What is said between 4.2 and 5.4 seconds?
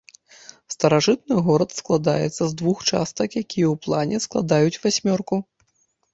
складаюць васьмёрку.